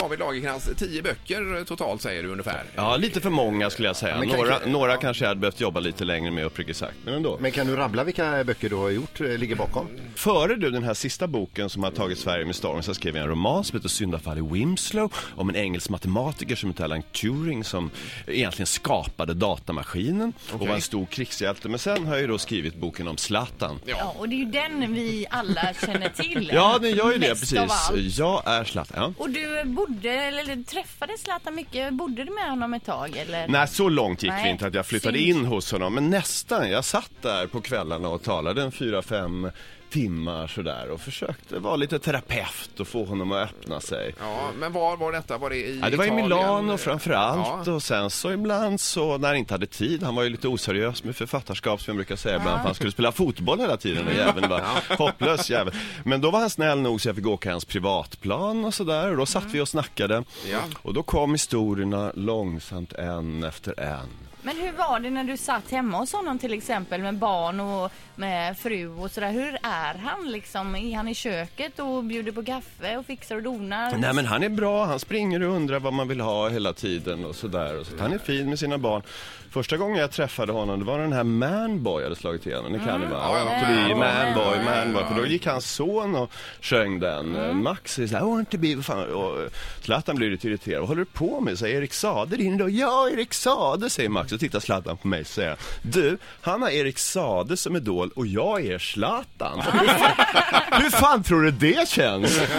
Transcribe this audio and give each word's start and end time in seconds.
David 0.00 0.18
Lagercrantz, 0.18 0.68
tio 0.76 1.02
böcker 1.02 1.64
totalt 1.64 2.02
säger 2.02 2.22
du 2.22 2.28
ungefär. 2.28 2.64
Ja, 2.74 2.96
lite 2.96 3.20
för 3.20 3.30
många 3.30 3.70
skulle 3.70 3.88
jag 3.88 3.96
säga. 3.96 4.18
men 4.18 4.28
kan- 4.28 4.38
några 4.38 4.58
några 4.66 4.92
ja. 4.92 4.96
kanske 5.00 5.24
jag 5.24 5.28
hade 5.28 5.40
behövt 5.40 5.60
jobba 5.60 5.80
lite 5.80 6.04
längre 6.04 6.30
med 6.30 6.44
uppriktigt 6.44 6.78
sagt, 6.78 6.94
men 7.04 7.14
ändå. 7.14 7.38
Men 7.40 7.50
kan 7.52 7.66
du 7.66 7.76
rabbla 7.76 8.04
vilka 8.04 8.44
böcker 8.44 8.68
du 8.68 8.76
har 8.76 8.90
gjort, 8.90 9.20
eh, 9.20 9.26
ligger 9.26 9.56
bakom? 9.56 9.86
Före 10.14 10.56
du 10.56 10.70
den 10.70 10.82
här 10.82 10.94
sista 10.94 11.26
boken 11.26 11.70
som 11.70 11.82
har 11.82 11.90
tagit 11.90 12.18
Sverige 12.18 12.44
med 12.44 12.56
storm 12.56 12.82
så 12.82 12.94
skrev 12.94 13.16
jag 13.16 13.22
en 13.22 13.30
roman 13.30 13.64
som 13.64 13.78
heter 13.78 13.88
Syndafall 13.88 14.38
i 14.38 14.40
Winslow 14.40 15.12
om 15.36 15.48
en 15.48 15.56
engelsk 15.56 15.88
matematiker 15.90 16.56
som 16.56 16.70
heter 16.70 16.84
Alan 16.84 17.02
Turing 17.02 17.64
som 17.64 17.90
egentligen 18.26 18.66
skapade 18.66 19.34
datamaskinen 19.34 20.32
och 20.52 20.60
var 20.66 20.74
en 20.74 20.80
stor 20.80 21.06
krigshjälte. 21.06 21.68
Men 21.68 21.78
sen 21.78 22.06
har 22.06 22.12
jag 22.12 22.20
ju 22.20 22.26
då 22.26 22.38
skrivit 22.38 22.74
boken 22.76 23.08
om 23.08 23.16
Zlatan. 23.16 23.80
Ja, 23.84 24.14
och 24.18 24.28
det 24.28 24.34
är 24.34 24.38
ju 24.38 24.44
den 24.44 24.94
vi 24.94 25.26
alla 25.30 25.68
känner 25.86 26.08
till. 26.08 26.50
Ja, 26.54 26.78
den 26.82 26.90
gör 26.94 27.12
ju 27.12 27.18
det 27.18 27.28
Mest 27.28 27.56
av 27.56 27.66
precis. 27.66 27.88
allt. 27.90 28.18
Jag 28.18 28.42
är 28.46 28.64
Zlatan. 28.64 28.96
Ja. 28.96 29.12
Och 29.24 29.30
du 29.30 29.62
bodde, 29.64 29.89
eller 30.04 30.64
träffade 30.64 31.18
Zlatan 31.18 31.54
mycket, 31.54 31.94
bodde 31.94 32.24
du 32.24 32.30
med 32.34 32.50
honom 32.50 32.74
ett 32.74 32.84
tag 32.84 33.16
eller? 33.16 33.48
Nej, 33.48 33.68
så 33.68 33.88
långt 33.88 34.22
gick 34.22 34.32
Nej, 34.32 34.44
vi 34.44 34.50
inte 34.50 34.66
att 34.66 34.74
jag 34.74 34.86
flyttade 34.86 35.18
synd. 35.18 35.38
in 35.38 35.44
hos 35.44 35.72
honom. 35.72 35.94
Men 35.94 36.10
nästan. 36.10 36.70
Jag 36.70 36.84
satt 36.84 37.10
där 37.22 37.46
på 37.46 37.60
kvällarna 37.60 38.08
och 38.08 38.22
talade 38.22 38.62
en 38.62 38.72
fyra, 38.72 39.02
fem 39.02 39.50
timmar 39.90 40.46
sådär 40.46 40.90
och 40.90 41.00
försökte 41.00 41.58
vara 41.58 41.76
lite 41.76 41.98
terapeut 41.98 42.80
och 42.80 42.88
få 42.88 43.04
honom 43.04 43.32
att 43.32 43.50
öppna 43.50 43.80
sig. 43.80 44.14
Ja, 44.20 44.50
men 44.58 44.72
var 44.72 44.96
var 44.96 45.12
detta? 45.12 45.38
Var 45.38 45.50
det 45.50 45.56
i 45.56 45.78
Ja, 45.82 45.90
det 45.90 45.96
var 45.96 46.04
i? 46.04 46.10
Milano 46.10 46.76
framförallt 46.76 47.66
Ja. 47.66 47.72
och 47.72 47.82
sen 47.82 48.10
så 48.10 48.32
ibland 48.32 48.80
så 48.80 49.18
när 49.18 49.28
han 49.28 49.36
inte 49.36 49.54
hade 49.54 49.66
tid, 49.66 50.02
han 50.02 50.14
var 50.14 50.22
ju 50.22 50.28
lite 50.28 50.48
oseriös 50.48 51.04
med 51.04 51.16
författarskap 51.16 51.82
som 51.82 51.90
jag 51.92 51.96
brukar 51.96 52.16
säga 52.16 52.36
ibland, 52.36 52.58
för 52.58 52.64
han 52.66 52.74
skulle 52.74 52.92
spela 52.92 53.12
fotboll 53.12 53.60
hela 53.60 53.76
tiden, 53.76 54.04
den 54.06 54.16
jäveln 54.16 54.48
var 54.48 54.62
hopplös 54.98 55.50
jävel. 55.50 55.74
Men 56.04 56.20
då 56.20 56.30
var 56.30 56.40
han 56.40 56.50
snäll 56.50 56.78
nog 56.80 57.00
så 57.00 57.08
jag 57.08 57.16
fick 57.16 57.26
åka 57.26 57.50
hans 57.50 57.64
privatplan 57.64 58.64
och 58.64 58.74
sådär 58.74 59.10
och 59.10 59.16
då 59.16 59.26
satt 59.26 59.44
vi 59.52 59.60
och 59.60 59.68
snackade 59.68 60.24
Ja. 60.50 60.58
och 60.82 60.94
då 60.94 61.02
kom 61.02 61.32
historierna 61.32 62.12
långsamt 62.14 62.92
en 62.92 63.44
efter 63.44 63.80
en. 63.80 64.08
Men 64.42 64.56
hur 64.56 64.72
var 64.72 65.00
det 65.00 65.10
när 65.10 65.24
du 65.24 65.36
satt 65.36 65.70
hemma 65.70 65.98
hos 65.98 66.12
honom 66.12 66.38
till 66.38 66.52
exempel 66.52 67.00
med 67.00 67.14
barn 67.14 67.60
och 67.60 67.92
med 68.16 68.58
fru 68.58 68.88
och 68.88 69.10
sådär? 69.10 69.30
Hur 69.30 69.58
är 69.62 69.94
han 69.94 70.30
liksom? 70.30 70.76
Är 70.76 70.96
han 70.96 71.08
i 71.08 71.14
köket 71.14 71.78
och 71.78 72.04
bjuder 72.04 72.32
på 72.32 72.44
kaffe 72.44 72.96
och 72.96 73.06
fixar 73.06 73.36
och 73.36 73.42
donar? 73.42 73.96
Nej 73.96 74.14
men 74.14 74.26
han 74.26 74.42
är 74.42 74.48
bra, 74.48 74.84
han 74.84 75.00
springer 75.00 75.42
och 75.42 75.54
undrar 75.54 75.80
vad 75.80 75.92
man 75.92 76.08
vill 76.08 76.20
ha 76.20 76.48
hela 76.48 76.72
tiden 76.72 77.24
och 77.24 77.36
sådär. 77.36 77.84
Så 77.84 78.02
han 78.02 78.12
är 78.12 78.18
fin 78.18 78.48
med 78.48 78.58
sina 78.58 78.78
barn. 78.78 79.02
Första 79.50 79.76
gången 79.76 79.98
jag 79.98 80.10
träffade 80.10 80.52
honom, 80.52 80.78
det 80.78 80.84
var 80.84 80.98
den 80.98 81.12
här 81.12 81.24
Manboy 81.24 82.02
hade 82.02 82.16
slagit 82.16 82.46
igenom. 82.46 82.72
Ni 82.72 82.78
kan 82.78 83.00
det 83.00 83.06
va? 83.06 83.16
Ja, 83.22 83.96
Manboy. 83.96 84.64
Manboy. 84.64 85.04
För 85.04 85.14
då 85.14 85.26
gick 85.26 85.46
hans 85.46 85.70
son 85.70 86.16
och 86.16 86.32
sjöng 86.60 87.00
den. 87.00 87.36
Mm. 87.36 87.62
Max 87.62 87.98
är 87.98 88.06
såhär, 88.06 88.22
I 88.22 88.30
want 88.30 88.50
to 88.50 88.58
be... 88.58 88.74
vad 88.74 88.84
Fan. 88.84 89.14
Och 89.14 89.38
Zlatan 89.82 90.16
blir 90.16 90.30
lite 90.30 90.48
irriterad. 90.48 90.80
Vad 90.80 90.88
håller 90.88 91.00
du 91.00 91.04
på 91.04 91.40
med? 91.40 91.58
Säger 91.58 91.76
Erik 91.76 91.92
Saade 91.92 92.36
din 92.36 92.58
då? 92.58 92.68
Ja, 92.68 93.10
Erik 93.12 93.34
Saade, 93.34 93.90
säger 93.90 94.08
Max. 94.08 94.29
Och 94.32 94.40
tittar 94.40 94.60
Zlatan 94.60 94.96
på 94.96 95.08
mig 95.08 95.20
och 95.20 95.26
säger, 95.26 95.56
du, 95.82 96.18
han 96.40 96.62
har 96.62 96.70
Erik 96.70 96.98
Saade 96.98 97.56
som 97.56 97.76
idol 97.76 98.10
och 98.16 98.26
jag 98.26 98.66
är 98.66 98.78
Zlatan. 98.78 99.60
Hur 100.72 100.90
fan, 100.90 101.22
tror 101.22 101.42
du 101.42 101.50
det 101.50 101.88
känns? 101.88 102.40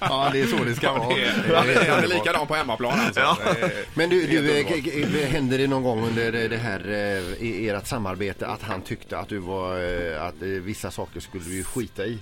Ja, 0.00 0.28
det 0.32 0.40
är 0.40 0.46
så 0.46 0.64
det 0.64 0.74
ska 0.74 0.92
vara. 0.92 1.02
Han 1.02 1.68
är, 1.70 1.90
han 1.90 2.04
är 2.04 2.08
likadan 2.08 2.46
på 2.46 2.54
hemmaplan 2.54 3.00
alltså. 3.00 3.20
Eh, 3.20 3.68
Men 3.94 4.10
du, 4.10 4.26
du 4.26 4.58
eh, 4.60 4.66
k- 4.66 5.26
händer 5.28 5.58
det 5.58 5.66
någon 5.66 5.82
gång 5.82 6.06
under 6.06 6.48
det 6.48 6.56
här 6.56 6.80
eh, 6.88 7.46
i 7.46 7.68
ert 7.68 7.86
samarbete 7.86 8.46
att 8.46 8.62
han 8.62 8.82
tyckte 8.82 9.18
att 9.18 9.28
du 9.28 9.38
var, 9.38 9.78
eh, 10.12 10.22
att 10.24 10.42
eh, 10.42 10.48
vissa 10.48 10.90
saker 10.90 11.20
skulle 11.20 11.44
du 11.44 11.64
skita 11.64 12.06
i? 12.06 12.18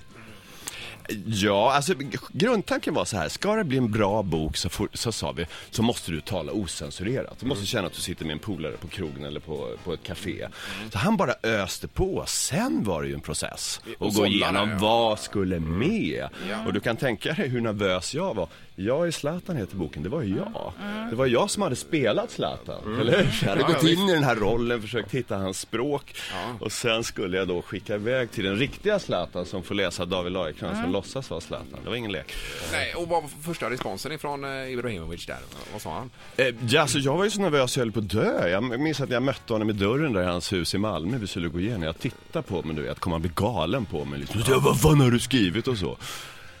Ja, 1.25 1.73
alltså 1.73 1.93
grundtanken 2.31 2.93
var 2.93 3.05
så 3.05 3.17
här, 3.17 3.29
ska 3.29 3.55
det 3.55 3.63
bli 3.63 3.77
en 3.77 3.91
bra 3.91 4.23
bok 4.23 4.57
så, 4.57 4.69
får, 4.69 4.87
så 4.93 5.11
sa 5.11 5.31
vi, 5.31 5.45
så 5.71 5.83
måste 5.83 6.11
du 6.11 6.21
tala 6.21 6.51
osensurerat. 6.51 7.39
Du 7.39 7.45
måste 7.45 7.65
känna 7.65 7.87
att 7.87 7.93
du 7.93 8.01
sitter 8.01 8.25
med 8.25 8.33
en 8.33 8.39
polare 8.39 8.71
på 8.81 8.87
krogen 8.87 9.23
eller 9.23 9.39
på, 9.39 9.71
på 9.83 9.93
ett 9.93 10.03
café. 10.03 10.47
Så 10.91 10.97
han 10.97 11.17
bara 11.17 11.33
öste 11.43 11.87
på. 11.87 12.23
Sen 12.27 12.83
var 12.83 13.01
det 13.01 13.07
ju 13.07 13.13
en 13.13 13.21
process. 13.21 13.81
Och 13.97 14.07
Och 14.07 14.13
gå 14.13 14.25
igenom 14.25 14.69
ja. 14.69 14.77
vad 14.79 15.19
skulle 15.19 15.59
med. 15.59 16.27
Och 16.65 16.73
du 16.73 16.79
kan 16.79 16.95
tänka 16.97 17.33
dig 17.33 17.47
hur 17.49 17.61
nervös 17.61 18.13
jag 18.13 18.33
var. 18.33 18.47
Jag 18.77 19.07
är 19.07 19.11
Zlatan 19.11 19.55
heter 19.57 19.75
boken, 19.75 20.03
det 20.03 20.09
var 20.09 20.21
ju 20.21 20.35
jag. 20.35 20.73
Det 21.09 21.15
var 21.15 21.25
jag 21.25 21.49
som 21.49 21.63
hade 21.63 21.75
spelat 21.75 22.31
Zlatan, 22.31 22.99
eller 23.01 23.17
hur? 23.17 23.39
Jag 23.41 23.49
hade 23.49 23.61
Ja, 23.61 23.67
ja, 23.69 23.73
gått 23.73 23.83
in 23.83 24.09
i 24.09 24.13
den 24.13 24.23
här 24.23 24.35
rollen, 24.35 24.81
försökt 24.81 25.11
hitta 25.11 25.37
hans 25.37 25.59
språk. 25.59 26.15
Och 26.59 26.71
sen 26.71 27.03
skulle 27.03 27.37
jag 27.37 27.47
då 27.47 27.61
skicka 27.61 27.95
iväg 27.95 28.31
till 28.31 28.43
den 28.43 28.55
riktiga 28.57 28.99
Zlatan 28.99 29.45
som 29.45 29.63
får 29.63 29.75
läsa 29.75 30.05
David 30.05 30.33
Lagercrantz 30.33 30.79
låtsas 30.95 31.29
vara 31.29 31.41
Zlatan. 31.41 31.79
Det 31.83 31.89
var 31.89 31.95
ingen 31.95 32.11
lek. 32.11 32.33
Nej, 32.71 32.93
och 32.93 33.07
vad 33.07 33.21
var 33.23 33.29
första 33.41 33.69
responsen 33.69 34.11
ifrån 34.11 34.43
eh, 34.43 34.71
Ibrahimovic 34.71 35.25
där? 35.25 35.37
Vad 35.73 35.81
sa 35.81 35.93
han? 35.93 36.09
Eh, 36.37 36.55
ja, 36.69 36.81
alltså, 36.81 36.97
jag 36.97 37.17
var 37.17 37.23
ju 37.23 37.31
så 37.31 37.41
nervös 37.41 37.77
jag 37.77 37.81
höll 37.81 37.91
på 37.91 37.99
att 37.99 38.09
dö. 38.09 38.49
Jag 38.49 38.79
minns 38.79 39.01
att 39.01 39.09
jag 39.09 39.23
mötte 39.23 39.53
honom 39.53 39.69
i 39.69 39.73
dörren 39.73 40.13
där 40.13 40.21
i 40.21 40.25
hans 40.25 40.53
hus 40.53 40.75
i 40.75 40.77
Malmö 40.77 41.17
vid 41.17 41.29
skulle 41.29 41.47
gå 41.47 41.59
igenom. 41.59 41.83
Jag 41.83 41.99
tittade 41.99 42.43
på 42.43 42.61
mig, 42.61 42.75
du 42.75 42.81
vet, 42.81 42.99
kom 42.99 43.11
han 43.11 43.21
bli 43.21 43.31
galen 43.35 43.85
på 43.85 44.05
mig 44.05 44.19
liksom. 44.19 44.41
Så, 44.41 44.59
vad 44.59 44.81
fan 44.81 45.01
har 45.01 45.11
du 45.11 45.19
skrivit 45.19 45.67
och 45.67 45.77
så. 45.77 45.97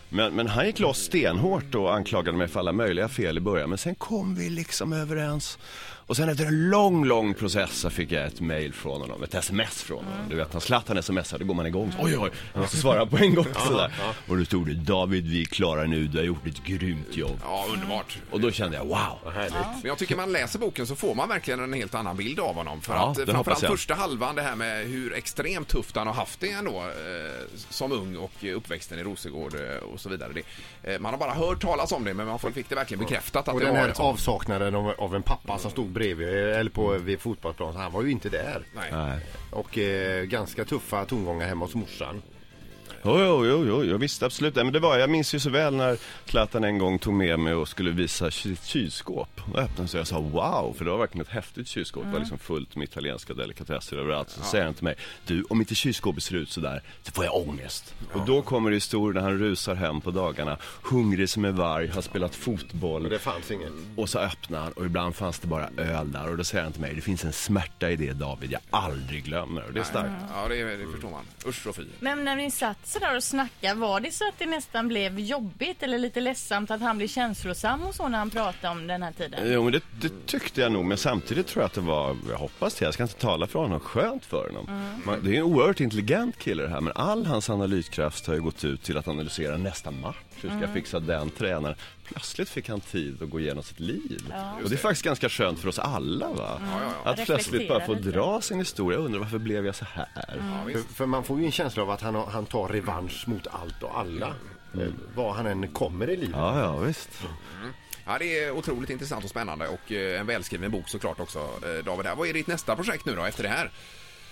Men, 0.09 0.33
men 0.33 0.47
han 0.47 0.65
gick 0.65 0.79
loss 0.79 0.99
stenhårt 0.99 1.75
och 1.75 1.95
anklagade 1.95 2.37
mig 2.37 2.47
för 2.47 2.59
alla 2.59 2.71
möjliga 2.71 3.07
fel 3.07 3.37
i 3.37 3.41
början. 3.41 3.69
Men 3.69 3.77
sen 3.77 3.95
kom 3.95 4.35
vi 4.35 4.49
liksom 4.49 4.93
överens. 4.93 5.57
Och 6.07 6.15
sen 6.17 6.29
efter 6.29 6.45
en 6.45 6.69
lång, 6.69 7.05
lång 7.05 7.33
process 7.33 7.71
så 7.79 7.89
fick 7.89 8.11
jag 8.11 8.25
ett 8.25 8.41
mail 8.41 8.73
från 8.73 9.01
honom, 9.01 9.23
ett 9.23 9.33
sms 9.35 9.83
från 9.83 10.05
honom. 10.05 10.19
Du 10.29 10.35
vet, 10.35 10.53
när 10.53 10.59
Zlatan 10.59 11.03
smsar, 11.03 11.37
då 11.39 11.45
går 11.45 11.53
man 11.53 11.65
igång. 11.65 11.91
Så, 11.91 12.05
oj, 12.05 12.17
oj, 12.17 12.31
jag 12.53 12.61
måste 12.61 12.77
svara 12.77 13.05
på 13.05 13.17
en 13.17 13.35
gång 13.35 13.45
sådär. 13.67 13.91
Och 14.27 14.37
då 14.37 14.45
stod 14.45 14.67
det, 14.67 14.73
David, 14.73 15.27
vi 15.27 15.41
är 15.41 15.45
klara 15.45 15.83
nu, 15.83 16.07
du 16.07 16.17
har 16.17 16.25
gjort 16.25 16.47
ett 16.47 16.63
grymt 16.63 17.15
jobb. 17.17 17.39
Ja, 17.43 17.65
underbart. 17.73 18.17
Och 18.31 18.41
då 18.41 18.51
kände 18.51 18.77
jag, 18.77 18.85
wow. 18.85 19.33
Men 19.33 19.51
jag 19.83 19.97
tycker 19.97 20.15
man 20.15 20.31
läser 20.31 20.59
boken 20.59 20.87
så 20.87 20.95
får 20.95 21.15
man 21.15 21.29
verkligen 21.29 21.59
en 21.59 21.73
helt 21.73 21.95
annan 21.95 22.17
bild 22.17 22.39
av 22.39 22.55
honom. 22.55 22.81
För 22.81 22.93
Ja, 22.93 23.11
att 23.11 23.19
eh, 23.19 23.25
framförallt 23.25 23.65
första 23.65 23.93
halvan, 23.93 24.35
det 24.35 24.41
här 24.41 24.55
med 24.55 24.85
hur 24.87 25.13
extremt 25.13 25.67
tufft 25.67 25.95
han 25.95 26.07
har 26.07 26.13
haft 26.13 26.39
det 26.39 26.51
ändå 26.51 26.71
eh, 26.79 26.85
som 27.69 27.91
ung 27.91 28.15
och 28.17 28.31
uppväxten 28.55 28.99
i 28.99 29.03
Rosengård 29.03 29.55
eh, 29.55 29.77
och 29.93 29.99
så 29.99 30.09
vidare. 30.09 30.31
Det, 30.33 30.93
eh, 30.93 30.99
man 30.99 31.11
har 31.13 31.19
bara 31.19 31.33
hört 31.33 31.61
talas 31.61 31.91
om 31.91 32.03
det 32.03 32.13
men 32.13 32.27
man 32.27 32.39
fick 32.39 32.69
det 32.69 32.75
verkligen 32.75 33.03
bekräftat 33.03 33.47
att 33.47 33.53
Och 33.53 33.59
det 33.59 33.65
den 33.65 33.75
var 33.75 33.81
här 33.81 33.93
sånt. 33.93 33.99
avsaknaden 33.99 34.75
av, 34.75 34.93
av 34.97 35.15
en 35.15 35.23
pappa 35.23 35.57
som 35.57 35.71
stod 35.71 35.94
bredvid, 35.95 36.27
eller 36.27 36.71
på, 36.71 36.97
vid 36.97 37.19
fotbollsplanen, 37.19 37.81
han 37.81 37.91
var 37.91 38.01
ju 38.03 38.11
inte 38.11 38.29
där. 38.29 38.63
Nej. 38.75 39.19
Och 39.51 39.77
eh, 39.77 40.23
ganska 40.23 40.65
tuffa 40.65 41.05
tongångar 41.05 41.47
hemma 41.47 41.65
hos 41.65 41.75
morsan. 41.75 42.21
Jo, 43.03 43.19
jo, 43.19 43.45
jo, 43.45 43.65
jo, 43.65 43.83
jag 43.83 43.97
visste 43.97 44.25
absolut 44.25 44.55
det. 44.55 44.63
Men 44.63 44.73
det 44.73 44.79
var, 44.79 44.97
jag 44.97 45.09
minns 45.09 45.35
ju 45.35 45.39
så 45.39 45.49
väl 45.49 45.75
när 45.75 45.97
Zlatan 46.25 46.63
en 46.63 46.77
gång 46.77 46.99
tog 46.99 47.13
med 47.13 47.39
mig 47.39 47.53
och 47.53 47.67
skulle 47.67 47.91
visa 47.91 48.31
sitt 48.31 48.63
kylskåp. 48.65 49.41
Och 49.53 49.59
öppnade 49.59 49.87
så 49.87 49.97
jag 49.97 50.07
sa 50.07 50.19
wow, 50.19 50.73
för 50.77 50.85
det 50.85 50.91
var 50.91 50.97
verkligen 50.97 51.25
ett 51.25 51.31
häftigt 51.31 51.67
kylskåp. 51.67 52.03
Det 52.03 52.11
var 52.11 52.19
liksom 52.19 52.37
fullt 52.37 52.75
med 52.75 52.83
italienska 52.83 53.33
delikatesser 53.33 53.97
överallt. 53.97 54.29
Så 54.29 54.41
säger 54.41 54.65
han 54.65 54.73
till 54.73 54.83
mig, 54.83 54.95
du 55.25 55.43
om 55.43 55.59
inte 55.59 55.75
kylskåpet 55.75 56.23
ser 56.23 56.35
ut 56.35 56.49
sådär 56.49 56.81
så 57.03 57.11
får 57.11 57.25
jag 57.25 57.35
ångest. 57.35 57.95
Och 58.13 58.25
då 58.25 58.41
kommer 58.41 58.69
det 58.69 58.75
historien 58.75 59.23
när 59.23 59.29
han 59.31 59.39
rusar 59.39 59.75
hem 59.75 60.01
på 60.01 60.11
dagarna, 60.11 60.57
hungrig 60.83 61.29
som 61.29 61.45
en 61.45 61.55
varg, 61.55 61.87
har 61.87 62.01
spelat 62.01 62.35
fotboll. 62.35 63.03
Och 63.03 63.09
det 63.09 63.19
fanns 63.19 63.51
inget. 63.51 63.71
Och 63.95 64.09
så 64.09 64.19
öppnar 64.19 64.59
han 64.59 64.71
och 64.71 64.85
ibland 64.85 65.15
fanns 65.15 65.39
det 65.39 65.47
bara 65.47 65.69
öl 65.77 66.11
där 66.11 66.29
och 66.29 66.37
då 66.37 66.43
säger 66.43 66.63
han 66.63 66.73
till 66.73 66.81
mig, 66.81 66.95
det 66.95 67.01
finns 67.01 67.25
en 67.25 67.33
smärta 67.33 67.91
i 67.91 67.95
det 67.95 68.13
David 68.13 68.51
jag 68.51 68.61
aldrig 68.69 69.23
glömmer. 69.23 69.63
Och 69.67 69.73
det 69.73 69.79
är 69.79 69.83
starkt. 69.83 70.11
Ja, 70.35 70.47
det, 70.47 70.75
det 70.75 70.91
förstår 70.91 71.09
man. 71.09 71.25
Usch 71.45 71.67
och 71.67 71.75
fy. 71.75 71.83
Men 71.99 72.23
när 72.23 72.35
ni 72.35 72.51
satt 72.51 72.74
sådär 72.83 73.15
och 73.15 73.23
snackade, 73.23 73.73
var 73.79 73.99
det 73.99 74.11
så 74.11 74.27
att 74.27 74.39
det 74.39 74.45
nästan 74.45 74.87
blev 74.87 75.19
jobbigt 75.19 75.83
eller 75.83 75.97
lite 75.97 76.19
ledsamt 76.19 76.71
att 76.71 76.81
han 76.81 76.97
blev 76.97 77.07
känslosam 77.07 77.83
och 77.83 77.95
så 77.95 78.07
när 78.07 78.17
han 78.17 78.29
pratade 78.29 78.69
om 78.69 78.87
den 78.87 79.03
här 79.03 79.11
tiden? 79.11 79.39
Jo, 79.51 79.63
men 79.63 79.71
det, 79.73 79.81
det 80.01 80.25
tyckte 80.25 80.61
jag 80.61 80.71
nog, 80.71 80.85
men 80.85 80.97
samtidigt 80.97 81.47
tror 81.47 81.61
jag 81.61 81.65
att 81.67 81.73
det 81.73 81.81
var, 81.81 82.17
jag 82.29 82.37
hoppas 82.37 82.75
det, 82.75 82.85
jag 82.85 82.93
ska 82.93 83.03
inte 83.03 83.15
tala 83.15 83.47
för 83.47 83.59
honom, 83.59 83.79
skönt 83.79 84.25
för 84.25 84.47
honom. 84.47 84.91
Man, 85.05 85.23
det 85.23 85.31
är 85.35 85.37
en 85.37 85.43
oerhört 85.43 85.79
intelligent 85.79 86.39
kille 86.39 86.63
det 86.63 86.69
här, 86.69 86.81
men 86.81 86.93
all 86.95 87.25
hans 87.25 87.49
analyskraft 87.49 88.27
har 88.27 88.33
ju 88.33 88.41
gått 88.41 88.63
ut 88.63 88.83
till 88.83 88.97
att 88.97 89.07
analysera 89.07 89.57
nästa 89.57 89.91
match. 89.91 90.15
Hur 90.41 90.49
ska 90.49 90.59
jag 90.59 90.73
fixa 90.73 90.99
den 90.99 91.29
tränaren? 91.29 91.75
Plötsligt 92.03 92.49
fick 92.49 92.69
han 92.69 92.81
tid 92.81 93.23
att 93.23 93.29
gå 93.29 93.39
igenom 93.39 93.63
sitt 93.63 93.79
liv. 93.79 94.33
och 94.63 94.69
det 94.69 94.75
är 94.75 94.77
faktiskt 94.77 95.05
ganska 95.05 95.29
skönt 95.29 95.59
för 95.59 95.67
oss 95.69 95.79
alla 95.79 96.29
va? 96.31 96.61
Att 97.03 97.25
plötsligt 97.25 97.67
bara 97.69 97.85
få 97.85 97.93
lite. 97.93 98.09
dra 98.11 98.41
sin 98.41 98.59
historia, 98.59 98.97
jag 98.99 99.05
undrar 99.05 99.19
varför 99.19 99.37
blev 99.37 99.65
jag 99.65 99.75
så 99.75 99.85
här? 99.93 100.07
För, 100.73 100.93
för 100.93 101.05
man 101.05 101.23
får 101.23 101.39
ju 101.39 101.45
en 101.45 101.51
känsla 101.51 101.83
av 101.83 101.89
att 101.91 102.01
han, 102.01 102.15
har- 102.15 102.25
han 102.25 102.45
tar 102.45 102.64
revansch 102.67 103.27
mot 103.27 103.47
allt 103.47 103.83
och 103.83 103.99
alla. 103.99 104.27
Eh, 104.73 104.87
Var 105.15 105.33
han 105.33 105.45
än 105.45 105.67
kommer 105.67 106.09
i 106.09 106.15
livet. 106.15 106.35
Ja, 106.35 106.59
ja, 106.59 106.77
visst. 106.77 107.09
Ja, 108.05 108.17
det 108.19 108.39
är 108.43 108.51
otroligt 108.51 108.89
intressant 108.89 109.23
och 109.23 109.29
spännande 109.29 109.67
och 109.67 109.91
eh, 109.91 110.19
en 110.19 110.25
välskriven 110.27 110.71
bok 110.71 110.89
såklart 110.89 111.19
också, 111.19 111.39
eh, 111.39 111.85
David. 111.85 112.05
Här. 112.05 112.15
Vad 112.15 112.27
är 112.27 112.33
ditt 112.33 112.47
nästa 112.47 112.75
projekt 112.75 113.05
nu 113.05 113.15
då, 113.15 113.23
efter 113.23 113.43
det 113.43 113.49
här? 113.49 113.71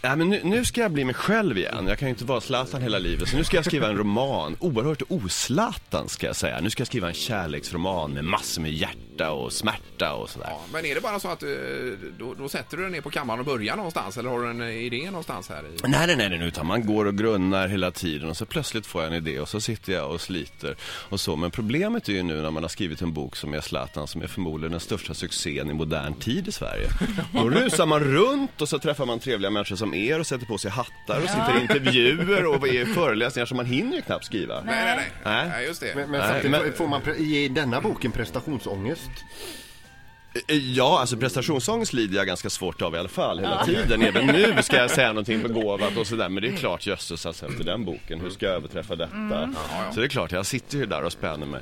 Ja, 0.05 0.15
men 0.15 0.29
nu, 0.29 0.41
nu 0.44 0.65
ska 0.65 0.81
jag 0.81 0.91
bli 0.91 1.05
mig 1.05 1.15
själv 1.15 1.57
igen. 1.57 1.88
Jag 1.88 2.00
kan 2.00 2.07
ju 2.07 2.09
inte 2.09 2.25
vara 2.25 2.41
Zlatan 2.41 2.81
hela 2.81 3.00
livet. 3.00 3.29
Så 3.29 3.38
nu 3.38 3.44
ska 3.44 3.57
jag 3.57 3.65
skriva 3.65 3.88
en 3.88 3.97
roman. 3.97 4.55
Oerhört 4.59 5.01
oslatan 5.09 6.09
ska 6.09 6.27
jag 6.27 6.35
säga. 6.35 6.61
Nu 6.61 6.69
ska 6.69 6.81
jag 6.81 6.88
skriva 6.88 7.07
en 7.07 7.13
kärleksroman 7.13 8.11
med 8.13 8.25
massor 8.25 8.61
med 8.61 8.71
hjärta 8.71 9.31
och 9.31 9.53
smärta 9.53 10.13
och 10.13 10.29
sådär. 10.29 10.47
Ja, 10.50 10.61
men 10.73 10.85
är 10.85 10.95
det 10.95 11.01
bara 11.01 11.19
så 11.19 11.27
att 11.27 11.44
eh, 11.44 11.50
då, 12.19 12.33
då 12.33 12.50
sätter 12.50 12.77
du 12.77 12.83
dig 12.83 12.91
ner 12.91 13.01
på 13.01 13.09
kammaren 13.09 13.39
och 13.39 13.45
börjar 13.45 13.75
någonstans 13.75 14.17
eller 14.17 14.29
har 14.29 14.39
du 14.39 14.50
en 14.50 14.61
eh, 14.61 14.69
idé 14.69 15.05
någonstans 15.05 15.50
här? 15.50 15.63
I... 15.63 15.88
Nej, 15.88 16.07
nej, 16.07 16.15
nej, 16.15 16.29
nej, 16.29 16.47
utan 16.47 16.65
man 16.65 16.85
går 16.85 17.05
och 17.05 17.17
grunnar 17.17 17.67
hela 17.67 17.91
tiden 17.91 18.29
och 18.29 18.38
så 18.38 18.45
plötsligt 18.45 18.85
får 18.85 19.03
jag 19.03 19.11
en 19.11 19.17
idé 19.17 19.39
och 19.39 19.50
så 19.50 19.61
sitter 19.61 19.94
jag 19.94 20.11
och 20.11 20.21
sliter 20.21 20.75
och 20.83 21.19
så. 21.19 21.35
Men 21.35 21.51
problemet 21.51 22.09
är 22.09 22.13
ju 22.13 22.23
nu 22.23 22.41
när 22.41 22.51
man 22.51 22.63
har 22.63 22.69
skrivit 22.69 23.01
en 23.01 23.13
bok 23.13 23.35
som 23.35 23.53
är 23.53 23.61
Zlatan 23.61 24.07
som 24.07 24.21
är 24.21 24.27
förmodligen 24.27 24.71
den 24.71 24.79
största 24.79 25.13
succén 25.13 25.69
i 25.69 25.73
modern 25.73 26.13
tid 26.13 26.47
i 26.47 26.51
Sverige. 26.51 26.88
Då 27.31 27.50
rusar 27.50 27.85
man 27.85 28.00
runt 28.00 28.61
och 28.61 28.69
så 28.69 28.79
träffar 28.79 29.05
man 29.05 29.19
trevliga 29.19 29.51
människor 29.51 29.75
som 29.75 29.93
er 29.94 30.19
och 30.19 30.28
sätter 30.28 30.45
på 30.45 30.57
sig 30.57 30.72
hattar 30.72 31.22
och 31.24 31.30
sitter 31.30 31.57
i 31.57 31.62
intervjuer 31.62 32.45
och 32.45 32.68
är 32.68 32.86
föreläsningar 32.86 33.45
som 33.45 33.57
man 33.57 33.66
hinner 33.66 33.95
ju 33.95 34.01
knappt 34.01 34.25
skriva. 34.25 34.62
Nej, 34.66 34.86
nej, 34.86 34.95
nej. 34.95 35.12
Nej. 35.25 35.48
nej 35.50 35.66
just 35.68 35.81
det. 35.81 35.95
Men, 35.95 36.12
men 36.12 36.19
Nej, 36.19 36.30
samtidigt 36.31 36.51
men- 36.62 36.74
får 36.74 36.88
man 36.88 37.01
ge 37.18 37.48
denna 37.48 37.81
boken 37.81 38.12
prestationsångest. 38.12 39.10
Eh, 40.48 40.56
Ja, 40.56 41.00
alltså 41.00 41.18
prestationsångest 41.18 41.94
lider 41.94 42.18
jag 42.18 42.28
ganska 42.28 42.50
svårt 42.50 42.81
av 42.81 42.95
i 42.95 42.98
alla 42.98 43.10
fall 43.10 43.40
hela 43.40 43.66
tiden. 43.66 44.01
Även 44.06 44.25
nu 44.28 44.56
ska 44.63 44.78
jag 44.78 44.92
säga 44.92 45.07
någonting 45.07 45.42
begåvat 45.44 45.98
och 45.98 46.07
sådär. 46.07 46.30
Men 46.30 46.44
det 46.44 46.50
är 46.50 46.56
klart, 46.57 46.86
jösses 46.88 47.25
alltså 47.25 47.46
efter 47.46 47.63
den 47.63 47.86
boken, 47.86 48.19
hur 48.22 48.30
ska 48.30 48.46
jag 48.46 48.56
överträffa 48.56 48.96
detta? 48.96 49.54
Så 49.94 50.00
det 50.00 50.06
är 50.06 50.10
klart, 50.10 50.31
jag 50.31 50.46
sitter 50.46 50.78
ju 50.78 50.86
där 50.86 51.04
och 51.04 51.12
spänner 51.12 51.46
mig. 51.46 51.62